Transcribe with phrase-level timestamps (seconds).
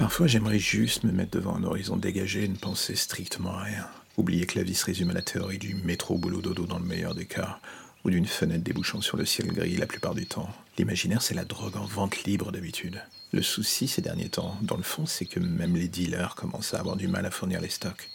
[0.00, 3.86] Parfois, j'aimerais juste me mettre devant un horizon dégagé et ne penser strictement à rien.
[4.16, 6.86] Oublier que la vie se résume à la théorie du métro boulot dodo dans le
[6.86, 7.58] meilleur des cas,
[8.02, 10.48] ou d'une fenêtre débouchant sur le ciel gris la plupart du temps.
[10.78, 13.02] L'imaginaire, c'est la drogue en vente libre d'habitude.
[13.34, 16.80] Le souci ces derniers temps, dans le fond, c'est que même les dealers commencent à
[16.80, 18.08] avoir du mal à fournir les stocks.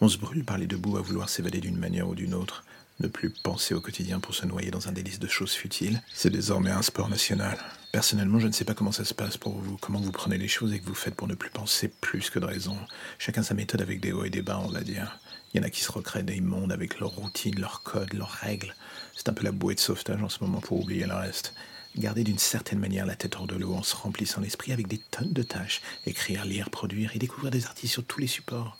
[0.00, 2.64] On se brûle par les deux bouts à vouloir s'évader d'une manière ou d'une autre.
[2.98, 6.30] Ne plus penser au quotidien pour se noyer dans un délice de choses futiles, c'est
[6.30, 7.56] désormais un sport national.
[7.92, 10.46] Personnellement, je ne sais pas comment ça se passe pour vous, comment vous prenez les
[10.46, 12.76] choses et que vous faites pour ne plus penser plus que de raison.
[13.18, 15.18] Chacun sa méthode avec des hauts et des bas, on va dire.
[15.52, 18.30] Il y en a qui se recréent des mondes avec leurs routines, leurs codes, leurs
[18.30, 18.76] règles.
[19.16, 21.52] C'est un peu la bouée de sauvetage en ce moment pour oublier le reste.
[21.96, 24.98] Garder d'une certaine manière la tête hors de l'eau en se remplissant l'esprit avec des
[24.98, 25.82] tonnes de tâches.
[26.06, 28.78] Écrire, lire, produire et découvrir des artistes sur tous les supports.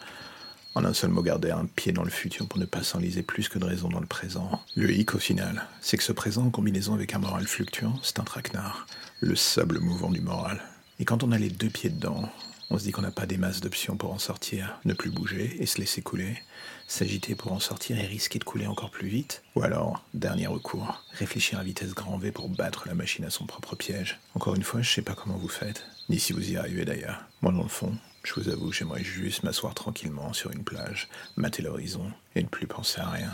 [0.75, 3.49] En un seul mot, garder un pied dans le futur pour ne pas s'enliser plus
[3.49, 4.63] que de raison dans le présent.
[4.77, 8.21] Le hic, au final, c'est que ce présent, en combinaison avec un moral fluctuant, c'est
[8.21, 8.87] un traquenard.
[9.21, 10.61] Le sable mouvant du moral.
[11.01, 12.31] Et quand on a les deux pieds dedans,
[12.71, 14.79] on se dit qu'on n'a pas des masses d'options pour en sortir.
[14.85, 16.41] Ne plus bouger et se laisser couler.
[16.87, 19.43] S'agiter pour en sortir et risquer de couler encore plus vite.
[19.57, 23.45] Ou alors, dernier recours, réfléchir à vitesse grand V pour battre la machine à son
[23.45, 24.21] propre piège.
[24.37, 27.25] Encore une fois, je sais pas comment vous faites, ni si vous y arrivez d'ailleurs.
[27.43, 31.63] Moi, dans le fond, je vous avoue, j'aimerais juste m'asseoir tranquillement sur une plage, mater
[31.63, 33.33] l'horizon et ne plus penser à rien.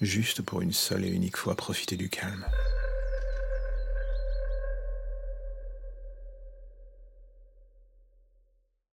[0.00, 2.44] Juste pour une seule et unique fois profiter du calme.